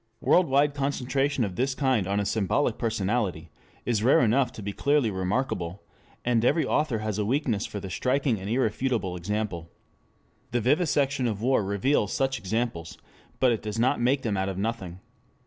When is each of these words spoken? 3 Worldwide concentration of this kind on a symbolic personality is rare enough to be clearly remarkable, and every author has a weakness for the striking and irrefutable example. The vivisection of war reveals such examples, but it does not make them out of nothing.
3 0.21 0.29
Worldwide 0.31 0.73
concentration 0.73 1.43
of 1.43 1.55
this 1.55 1.75
kind 1.75 2.07
on 2.07 2.19
a 2.19 2.25
symbolic 2.25 2.79
personality 2.79 3.51
is 3.85 4.01
rare 4.01 4.21
enough 4.21 4.51
to 4.53 4.63
be 4.63 4.73
clearly 4.73 5.11
remarkable, 5.11 5.83
and 6.25 6.43
every 6.43 6.65
author 6.65 6.97
has 7.05 7.19
a 7.19 7.23
weakness 7.23 7.67
for 7.67 7.79
the 7.79 7.87
striking 7.91 8.39
and 8.39 8.49
irrefutable 8.49 9.15
example. 9.15 9.69
The 10.49 10.59
vivisection 10.61 11.27
of 11.27 11.43
war 11.43 11.63
reveals 11.63 12.13
such 12.13 12.39
examples, 12.39 12.97
but 13.39 13.51
it 13.51 13.61
does 13.61 13.77
not 13.77 14.01
make 14.01 14.23
them 14.23 14.37
out 14.37 14.49
of 14.49 14.57
nothing. 14.57 15.01